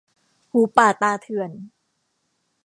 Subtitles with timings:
[0.51, 1.51] หูป่าตาเถื่อน